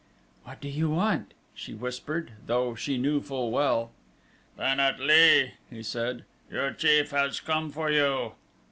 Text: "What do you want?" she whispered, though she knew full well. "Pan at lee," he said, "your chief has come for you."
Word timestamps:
"What 0.45 0.59
do 0.61 0.67
you 0.67 0.89
want?" 0.89 1.35
she 1.53 1.75
whispered, 1.75 2.31
though 2.47 2.73
she 2.73 2.97
knew 2.97 3.21
full 3.21 3.51
well. 3.51 3.91
"Pan 4.57 4.79
at 4.79 4.99
lee," 4.99 5.51
he 5.69 5.83
said, 5.83 6.25
"your 6.49 6.73
chief 6.73 7.11
has 7.11 7.39
come 7.39 7.69
for 7.69 7.91
you." 7.91 8.31